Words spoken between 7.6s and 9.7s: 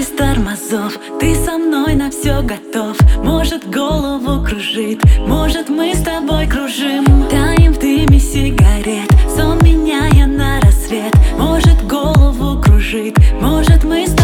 в дыме сигарет Сон